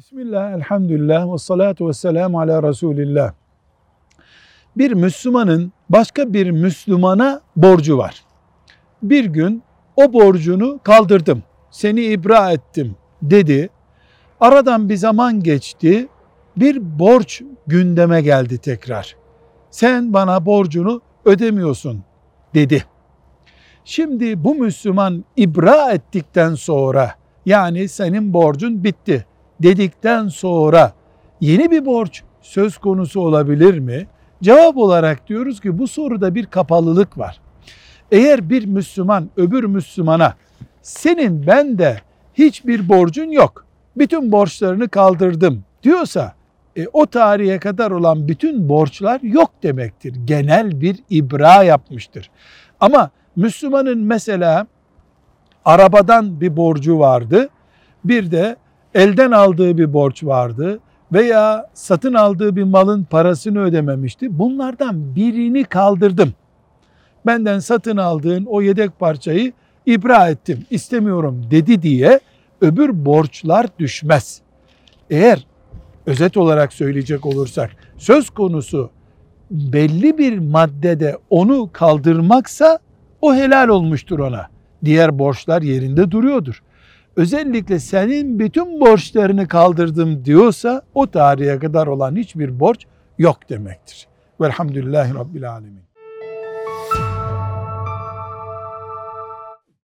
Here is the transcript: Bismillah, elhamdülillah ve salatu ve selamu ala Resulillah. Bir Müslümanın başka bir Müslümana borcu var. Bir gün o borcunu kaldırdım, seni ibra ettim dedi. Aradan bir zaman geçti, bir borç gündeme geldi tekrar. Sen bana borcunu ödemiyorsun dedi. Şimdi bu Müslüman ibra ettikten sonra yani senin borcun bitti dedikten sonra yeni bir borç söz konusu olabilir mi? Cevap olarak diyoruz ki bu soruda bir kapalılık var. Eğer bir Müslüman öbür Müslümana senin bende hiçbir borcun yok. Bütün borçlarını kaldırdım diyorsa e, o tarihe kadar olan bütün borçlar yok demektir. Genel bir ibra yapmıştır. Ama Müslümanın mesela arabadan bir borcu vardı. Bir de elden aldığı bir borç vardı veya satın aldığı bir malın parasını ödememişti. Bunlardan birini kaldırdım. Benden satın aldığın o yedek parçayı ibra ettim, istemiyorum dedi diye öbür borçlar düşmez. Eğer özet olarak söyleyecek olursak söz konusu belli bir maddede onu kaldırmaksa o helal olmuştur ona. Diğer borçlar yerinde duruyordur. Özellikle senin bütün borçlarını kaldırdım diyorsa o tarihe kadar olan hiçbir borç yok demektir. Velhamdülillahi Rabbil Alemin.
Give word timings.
Bismillah, 0.00 0.52
elhamdülillah 0.52 1.32
ve 1.32 1.38
salatu 1.38 1.88
ve 1.88 1.92
selamu 1.92 2.40
ala 2.40 2.62
Resulillah. 2.62 3.32
Bir 4.76 4.92
Müslümanın 4.92 5.72
başka 5.88 6.32
bir 6.32 6.50
Müslümana 6.50 7.40
borcu 7.56 7.98
var. 7.98 8.24
Bir 9.02 9.24
gün 9.24 9.62
o 9.96 10.12
borcunu 10.12 10.80
kaldırdım, 10.82 11.42
seni 11.70 12.02
ibra 12.02 12.52
ettim 12.52 12.96
dedi. 13.22 13.70
Aradan 14.40 14.88
bir 14.88 14.96
zaman 14.96 15.42
geçti, 15.42 16.08
bir 16.56 16.98
borç 16.98 17.42
gündeme 17.66 18.22
geldi 18.22 18.58
tekrar. 18.58 19.16
Sen 19.70 20.12
bana 20.12 20.46
borcunu 20.46 21.00
ödemiyorsun 21.24 22.02
dedi. 22.54 22.84
Şimdi 23.84 24.44
bu 24.44 24.54
Müslüman 24.54 25.24
ibra 25.36 25.92
ettikten 25.92 26.54
sonra 26.54 27.14
yani 27.46 27.88
senin 27.88 28.34
borcun 28.34 28.84
bitti 28.84 29.26
dedikten 29.62 30.28
sonra 30.28 30.92
yeni 31.40 31.70
bir 31.70 31.86
borç 31.86 32.22
söz 32.40 32.78
konusu 32.78 33.20
olabilir 33.20 33.78
mi? 33.78 34.06
Cevap 34.42 34.76
olarak 34.76 35.28
diyoruz 35.28 35.60
ki 35.60 35.78
bu 35.78 35.88
soruda 35.88 36.34
bir 36.34 36.46
kapalılık 36.46 37.18
var. 37.18 37.40
Eğer 38.10 38.50
bir 38.50 38.66
Müslüman 38.66 39.30
öbür 39.36 39.64
Müslümana 39.64 40.34
senin 40.82 41.46
bende 41.46 42.00
hiçbir 42.34 42.88
borcun 42.88 43.30
yok. 43.30 43.66
Bütün 43.96 44.32
borçlarını 44.32 44.88
kaldırdım 44.88 45.64
diyorsa 45.82 46.34
e, 46.76 46.86
o 46.92 47.06
tarihe 47.06 47.58
kadar 47.58 47.90
olan 47.90 48.28
bütün 48.28 48.68
borçlar 48.68 49.20
yok 49.20 49.50
demektir. 49.62 50.14
Genel 50.24 50.80
bir 50.80 50.96
ibra 51.10 51.62
yapmıştır. 51.62 52.30
Ama 52.80 53.10
Müslümanın 53.36 53.98
mesela 53.98 54.66
arabadan 55.64 56.40
bir 56.40 56.56
borcu 56.56 56.98
vardı. 56.98 57.48
Bir 58.04 58.30
de 58.30 58.56
elden 58.94 59.30
aldığı 59.30 59.78
bir 59.78 59.92
borç 59.92 60.24
vardı 60.24 60.80
veya 61.12 61.66
satın 61.74 62.14
aldığı 62.14 62.56
bir 62.56 62.62
malın 62.62 63.04
parasını 63.04 63.60
ödememişti. 63.60 64.38
Bunlardan 64.38 65.16
birini 65.16 65.64
kaldırdım. 65.64 66.34
Benden 67.26 67.58
satın 67.58 67.96
aldığın 67.96 68.44
o 68.44 68.62
yedek 68.62 68.98
parçayı 68.98 69.52
ibra 69.86 70.28
ettim, 70.28 70.66
istemiyorum 70.70 71.46
dedi 71.50 71.82
diye 71.82 72.20
öbür 72.60 73.04
borçlar 73.04 73.66
düşmez. 73.78 74.40
Eğer 75.10 75.46
özet 76.06 76.36
olarak 76.36 76.72
söyleyecek 76.72 77.26
olursak 77.26 77.70
söz 77.96 78.30
konusu 78.30 78.90
belli 79.50 80.18
bir 80.18 80.38
maddede 80.38 81.18
onu 81.30 81.70
kaldırmaksa 81.72 82.78
o 83.20 83.34
helal 83.34 83.68
olmuştur 83.68 84.18
ona. 84.18 84.48
Diğer 84.84 85.18
borçlar 85.18 85.62
yerinde 85.62 86.10
duruyordur. 86.10 86.62
Özellikle 87.16 87.78
senin 87.78 88.38
bütün 88.38 88.80
borçlarını 88.80 89.48
kaldırdım 89.48 90.24
diyorsa 90.24 90.82
o 90.94 91.10
tarihe 91.10 91.58
kadar 91.58 91.86
olan 91.86 92.16
hiçbir 92.16 92.60
borç 92.60 92.86
yok 93.18 93.50
demektir. 93.50 94.08
Velhamdülillahi 94.40 95.14
Rabbil 95.14 95.50
Alemin. 95.50 95.89